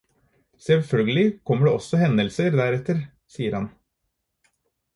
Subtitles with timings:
[0.67, 2.99] Selvfølgelig kommer det også hendelser der etter,
[3.37, 3.71] sier han.